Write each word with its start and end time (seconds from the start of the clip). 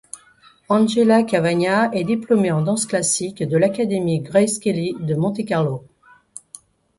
Angela 0.67 1.21
Cavagna 1.21 1.91
est 1.93 2.03
diplômée 2.05 2.51
en 2.51 2.63
danse 2.63 2.87
classique 2.87 3.43
de 3.43 3.55
l'académie 3.55 4.19
Grace 4.21 4.57
Kelly 4.57 4.95
de 4.99 5.13
Montecarlo. 5.13 5.83